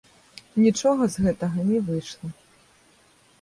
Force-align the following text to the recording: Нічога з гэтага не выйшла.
Нічога 0.65 1.03
з 1.15 1.25
гэтага 1.25 1.67
не 1.69 1.83
выйшла. 1.91 2.27